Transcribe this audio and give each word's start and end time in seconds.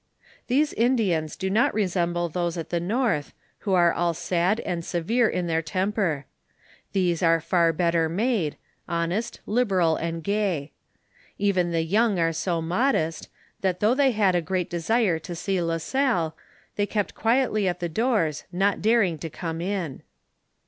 These 0.47 0.73
Indians 0.73 1.35
do 1.35 1.47
not 1.51 1.75
resemble 1.75 2.27
those 2.27 2.57
at 2.57 2.71
the 2.71 2.79
north, 2.79 3.33
who 3.59 3.73
are 3.75 3.93
all 3.93 4.15
sad 4.15 4.59
and 4.61 4.83
severe 4.83 5.29
in 5.29 5.45
their 5.45 5.61
temper; 5.61 6.25
these 6.91 7.21
are 7.21 7.39
far 7.39 7.71
better 7.71 8.09
made, 8.09 8.57
honest, 8.89 9.41
liberal, 9.45 9.97
and 9.97 10.23
gay. 10.23 10.71
Even 11.37 11.69
the 11.69 11.83
young 11.83 12.17
are 12.17 12.33
so 12.33 12.63
modest, 12.63 13.29
that 13.59 13.79
though 13.79 13.93
they 13.93 14.09
had 14.09 14.33
a 14.33 14.41
great 14.41 14.71
desire 14.71 15.19
to 15.19 15.35
see 15.35 15.61
La 15.61 15.77
Salle, 15.77 16.35
they 16.77 16.87
kept 16.87 17.13
quietly 17.13 17.67
at 17.67 17.79
the 17.79 17.87
doors 17.87 18.45
not 18.51 18.81
daring 18.81 19.19
to 19.19 19.29
come 19.29 19.61
in. 19.61 20.01